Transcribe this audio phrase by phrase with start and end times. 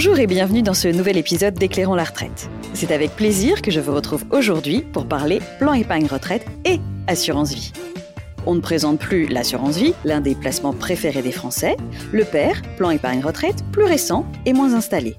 [0.00, 2.48] Bonjour et bienvenue dans ce nouvel épisode d'Éclairons la retraite.
[2.72, 6.78] C'est avec plaisir que je vous retrouve aujourd'hui pour parler plan épargne retraite et
[7.08, 7.72] assurance vie.
[8.46, 11.76] On ne présente plus l'assurance vie, l'un des placements préférés des Français,
[12.12, 15.16] le PER, plan épargne retraite, plus récent et moins installé.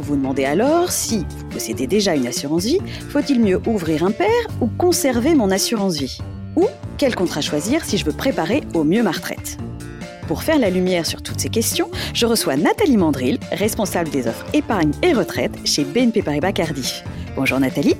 [0.00, 2.80] Vous vous demandez alors si vous possédez déjà une assurance vie,
[3.10, 4.26] faut-il mieux ouvrir un PER
[4.60, 6.18] ou conserver mon assurance vie?
[6.56, 6.66] Ou
[6.96, 9.58] quel contrat choisir si je veux préparer au mieux ma retraite?
[10.28, 14.44] Pour faire la lumière sur toutes ces questions, je reçois Nathalie Mandril, responsable des offres
[14.52, 17.02] épargne et retraite chez BNP Paribas Cardiff.
[17.34, 17.96] Bonjour Nathalie.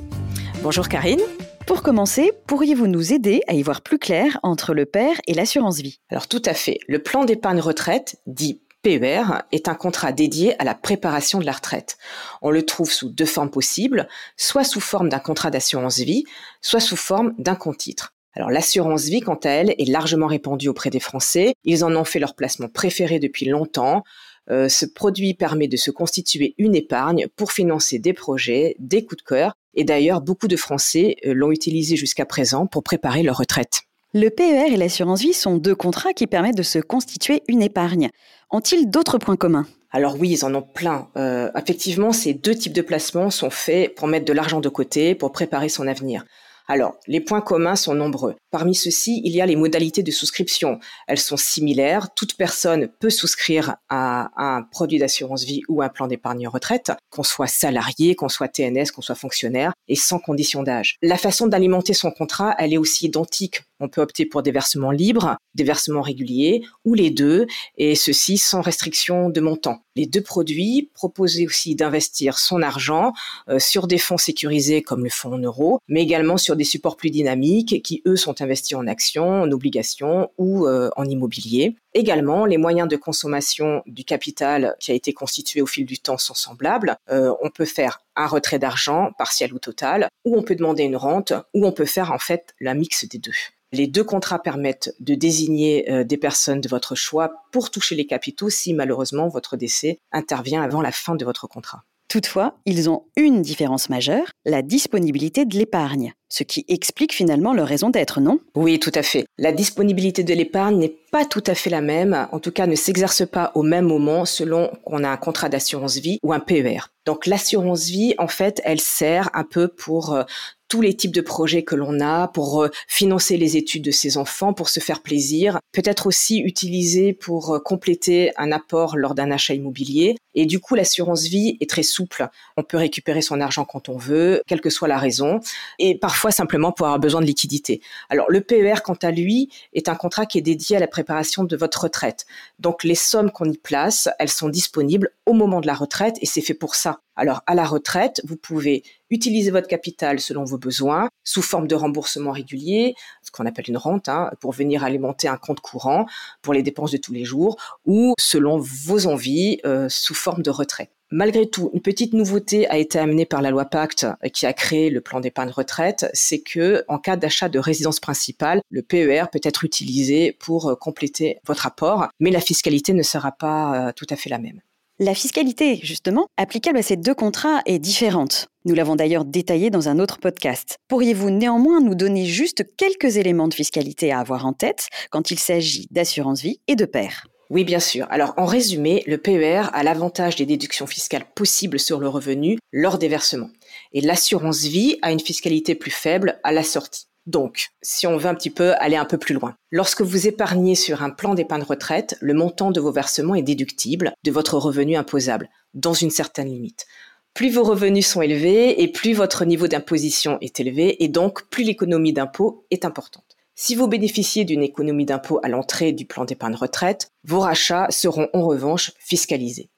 [0.62, 1.22] Bonjour Karine.
[1.66, 5.78] Pour commencer, pourriez-vous nous aider à y voir plus clair entre le PER et l'assurance
[5.78, 6.00] vie?
[6.10, 6.78] Alors tout à fait.
[6.86, 11.52] Le plan d'épargne retraite, dit PER, est un contrat dédié à la préparation de la
[11.52, 11.97] retraite.
[12.42, 16.24] On le trouve sous deux formes possibles, soit sous forme d'un contrat d'assurance vie,
[16.60, 18.12] soit sous forme d'un compte titre.
[18.38, 21.55] Alors l'assurance vie, quant à elle, est largement répandue auprès des Français.
[21.65, 24.05] Ils en ont fait leur placement préféré depuis longtemps.
[24.48, 29.25] Euh, ce produit permet de se constituer une épargne pour financer des projets, des coups
[29.25, 29.55] de cœur.
[29.75, 33.81] Et d'ailleurs, beaucoup de Français euh, l'ont utilisé jusqu'à présent pour préparer leur retraite.
[34.14, 38.09] Le PER et l'assurance vie sont deux contrats qui permettent de se constituer une épargne.
[38.50, 39.66] Ont-ils d'autres points communs?
[39.91, 41.09] Alors oui, ils en ont plein.
[41.16, 45.16] Euh, effectivement, ces deux types de placements sont faits pour mettre de l'argent de côté,
[45.16, 46.25] pour préparer son avenir.
[46.70, 48.36] Alors, les points communs sont nombreux.
[48.50, 50.80] Parmi ceux-ci, il y a les modalités de souscription.
[51.06, 52.14] Elles sont similaires.
[52.14, 57.22] Toute personne peut souscrire à un produit d'assurance vie ou un plan d'épargne retraite, qu'on
[57.22, 60.97] soit salarié, qu'on soit TNS, qu'on soit fonctionnaire, et sans condition d'âge.
[61.00, 63.62] La façon d'alimenter son contrat, elle est aussi identique.
[63.80, 67.47] On peut opter pour des versements libres, des versements réguliers, ou les deux,
[67.78, 69.80] et ceci sans restriction de montant.
[69.98, 73.12] Les deux produits proposent aussi d'investir son argent
[73.48, 76.96] euh, sur des fonds sécurisés comme le fonds en euros, mais également sur des supports
[76.96, 81.74] plus dynamiques qui, eux, sont investis en actions, en obligations ou euh, en immobilier.
[81.94, 86.16] Également, les moyens de consommation du capital qui a été constitué au fil du temps
[86.16, 86.96] sont semblables.
[87.10, 90.94] Euh, on peut faire un retrait d'argent, partiel ou total, ou on peut demander une
[90.94, 93.32] rente, ou on peut faire en fait la mix des deux.
[93.73, 98.06] Les deux contrats permettent de désigner euh, des personnes de votre choix pour toucher les
[98.06, 101.84] capitaux si malheureusement votre décès intervient avant la fin de votre contrat.
[102.09, 107.69] Toutefois, ils ont une différence majeure, la disponibilité de l'épargne, ce qui explique finalement leur
[107.69, 108.39] raison d'être, non?
[108.55, 109.27] Oui, tout à fait.
[109.37, 112.77] La disponibilité de l'épargne n'est pas tout à fait la même, en tout cas ne
[112.77, 116.81] s'exerce pas au même moment selon qu'on a un contrat d'assurance vie ou un PER.
[117.05, 120.25] Donc l'assurance vie, en fait, elle sert un peu pour euh,
[120.69, 124.17] tous les types de projets que l'on a pour euh, financer les études de ses
[124.17, 129.31] enfants, pour se faire plaisir, peut-être aussi utilisé pour euh, compléter un apport lors d'un
[129.31, 130.17] achat immobilier.
[130.34, 132.29] Et du coup, l'assurance vie est très souple.
[132.56, 135.41] On peut récupérer son argent quand on veut, quelle que soit la raison,
[135.79, 137.81] et parfois simplement pour avoir besoin de liquidité.
[138.09, 141.45] Alors, le PER, quant à lui, est un contrat qui est dédié à la préparation
[141.45, 142.27] de votre retraite.
[142.59, 146.27] Donc, les sommes qu'on y place, elles sont disponibles au moment de la retraite, et
[146.27, 147.00] c'est fait pour ça.
[147.19, 151.75] Alors, à la retraite, vous pouvez utiliser votre capital selon vos besoins, sous forme de
[151.75, 156.06] remboursement régulier, ce qu'on appelle une rente, hein, pour venir alimenter un compte courant
[156.43, 157.56] pour les dépenses de tous les jours,
[157.87, 160.91] ou selon vos envies, euh, sous forme de retrait.
[161.11, 164.53] Malgré tout, une petite nouveauté a été amenée par la loi Pacte euh, qui a
[164.53, 169.25] créé le plan d'épargne retraite, c'est que en cas d'achat de résidence principale, le PER
[169.33, 174.06] peut être utilisé pour euh, compléter votre apport, mais la fiscalité ne sera pas tout
[174.09, 174.61] à fait la même.
[175.00, 178.48] La fiscalité, justement, applicable à ces deux contrats est différente.
[178.64, 180.78] Nous l'avons d'ailleurs détaillé dans un autre podcast.
[180.88, 185.38] Pourriez-vous néanmoins nous donner juste quelques éléments de fiscalité à avoir en tête quand il
[185.38, 188.06] s'agit d'assurance vie et de pair oui, bien sûr.
[188.10, 192.98] Alors, en résumé, le PER a l'avantage des déductions fiscales possibles sur le revenu lors
[192.98, 193.48] des versements.
[193.94, 197.06] Et l'assurance vie a une fiscalité plus faible à la sortie.
[197.28, 200.75] Donc, si on veut un petit peu aller un peu plus loin, lorsque vous épargnez
[200.75, 204.97] sur un plan d'épargne retraite, le montant de vos versements est déductible de votre revenu
[204.97, 206.87] imposable, dans une certaine limite.
[207.34, 211.65] Plus vos revenus sont élevés et plus votre niveau d'imposition est élevé et donc plus
[211.65, 213.37] l'économie d'impôt est importante.
[213.55, 218.31] Si vous bénéficiez d'une économie d'impôt à l'entrée du plan d'épargne retraite, vos rachats seront
[218.32, 219.69] en revanche fiscalisés.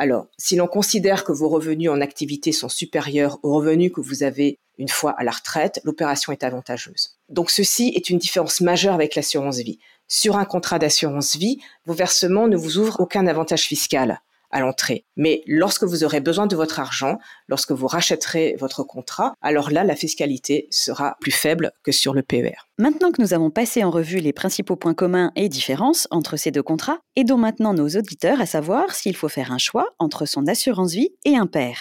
[0.00, 4.22] Alors, si l'on considère que vos revenus en activité sont supérieurs aux revenus que vous
[4.22, 7.18] avez une fois à la retraite, l'opération est avantageuse.
[7.28, 9.80] Donc ceci est une différence majeure avec l'assurance vie.
[10.06, 15.04] Sur un contrat d'assurance vie, vos versements ne vous ouvrent aucun avantage fiscal à l'entrée.
[15.16, 17.18] Mais lorsque vous aurez besoin de votre argent,
[17.48, 22.22] lorsque vous rachèterez votre contrat, alors là, la fiscalité sera plus faible que sur le
[22.22, 22.54] PER.
[22.78, 26.50] Maintenant que nous avons passé en revue les principaux points communs et différences entre ces
[26.50, 30.46] deux contrats, aidons maintenant nos auditeurs à savoir s'il faut faire un choix entre son
[30.46, 31.74] assurance vie et un PER.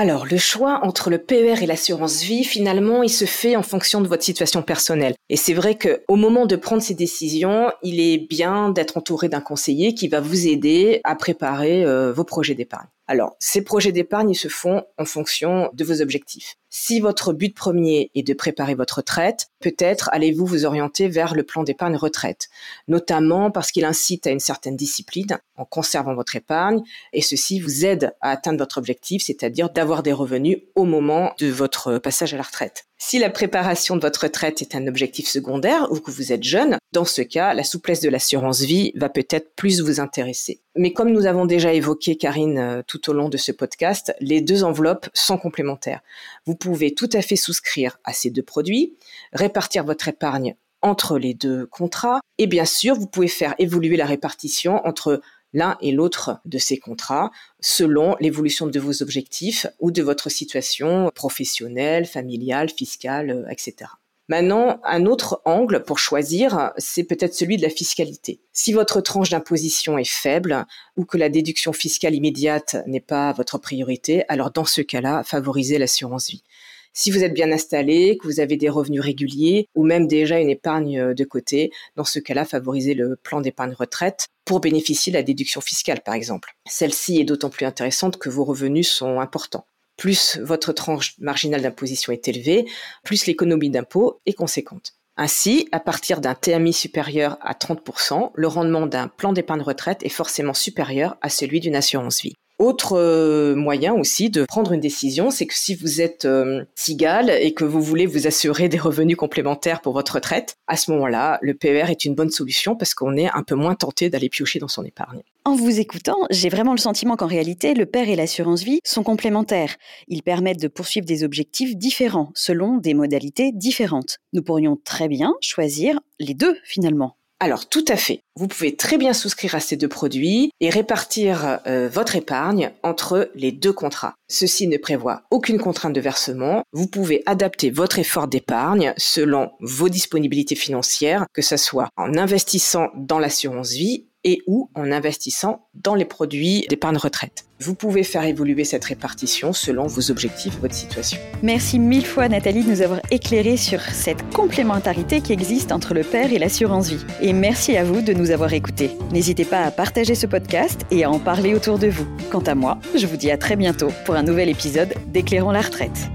[0.00, 4.00] Alors, le choix entre le PER et l'assurance vie, finalement, il se fait en fonction
[4.00, 5.12] de votre situation personnelle.
[5.28, 9.42] Et c'est vrai qu'au moment de prendre ces décisions, il est bien d'être entouré d'un
[9.42, 12.88] conseiller qui va vous aider à préparer euh, vos projets d'épargne.
[13.08, 16.54] Alors, ces projets d'épargne se font en fonction de vos objectifs.
[16.72, 21.42] Si votre but premier est de préparer votre retraite, peut-être allez-vous vous orienter vers le
[21.42, 22.48] plan d'épargne retraite,
[22.86, 26.80] notamment parce qu'il incite à une certaine discipline en conservant votre épargne
[27.12, 31.48] et ceci vous aide à atteindre votre objectif, c'est-à-dire d'avoir des revenus au moment de
[31.48, 32.86] votre passage à la retraite.
[33.02, 36.76] Si la préparation de votre retraite est un objectif secondaire ou que vous êtes jeune,
[36.92, 40.60] dans ce cas, la souplesse de l'assurance vie va peut-être plus vous intéresser.
[40.76, 44.42] Mais comme nous avons déjà évoqué, Karine, euh, tout au long de ce podcast, les
[44.42, 46.02] deux enveloppes sont complémentaires.
[46.50, 48.96] Vous pouvez tout à fait souscrire à ces deux produits,
[49.32, 54.04] répartir votre épargne entre les deux contrats, et bien sûr, vous pouvez faire évoluer la
[54.04, 55.20] répartition entre
[55.52, 57.30] l'un et l'autre de ces contrats
[57.60, 63.92] selon l'évolution de vos objectifs ou de votre situation professionnelle, familiale, fiscale, euh, etc.
[64.30, 68.40] Maintenant, un autre angle pour choisir, c'est peut-être celui de la fiscalité.
[68.52, 70.66] Si votre tranche d'imposition est faible
[70.96, 75.78] ou que la déduction fiscale immédiate n'est pas votre priorité, alors dans ce cas-là, favorisez
[75.78, 76.44] l'assurance vie.
[76.92, 80.50] Si vous êtes bien installé, que vous avez des revenus réguliers ou même déjà une
[80.50, 85.24] épargne de côté, dans ce cas-là, favorisez le plan d'épargne retraite pour bénéficier de la
[85.24, 86.54] déduction fiscale, par exemple.
[86.68, 89.66] Celle-ci est d'autant plus intéressante que vos revenus sont importants.
[90.00, 92.64] Plus votre tranche marginale d'imposition est élevée,
[93.04, 94.94] plus l'économie d'impôt est conséquente.
[95.18, 100.08] Ainsi, à partir d'un TMI supérieur à 30%, le rendement d'un plan d'épargne retraite est
[100.08, 102.32] forcément supérieur à celui d'une assurance vie.
[102.60, 107.30] Autre euh, moyen aussi de prendre une décision, c'est que si vous êtes euh, cigale
[107.30, 111.38] et que vous voulez vous assurer des revenus complémentaires pour votre retraite, à ce moment-là,
[111.40, 114.58] le PER est une bonne solution parce qu'on est un peu moins tenté d'aller piocher
[114.58, 115.22] dans son épargne.
[115.46, 119.04] En vous écoutant, j'ai vraiment le sentiment qu'en réalité, le PER et l'assurance vie sont
[119.04, 119.76] complémentaires.
[120.08, 124.18] Ils permettent de poursuivre des objectifs différents selon des modalités différentes.
[124.34, 127.16] Nous pourrions très bien choisir les deux finalement.
[127.42, 128.20] Alors tout à fait.
[128.36, 133.30] Vous pouvez très bien souscrire à ces deux produits et répartir euh, votre épargne entre
[133.34, 134.14] les deux contrats.
[134.28, 136.64] Ceci ne prévoit aucune contrainte de versement.
[136.72, 142.88] Vous pouvez adapter votre effort d'épargne selon vos disponibilités financières, que ce soit en investissant
[142.94, 147.44] dans l'assurance vie et ou en investissant dans les produits d'épargne retraite.
[147.60, 151.18] Vous pouvez faire évoluer cette répartition selon vos objectifs et votre situation.
[151.42, 156.02] Merci mille fois Nathalie de nous avoir éclairé sur cette complémentarité qui existe entre le
[156.02, 157.04] père et l'assurance vie.
[157.20, 158.90] Et merci à vous de nous avoir écoutés.
[159.12, 162.06] N'hésitez pas à partager ce podcast et à en parler autour de vous.
[162.30, 165.60] Quant à moi, je vous dis à très bientôt pour un nouvel épisode d'Éclairons la
[165.60, 166.10] retraite.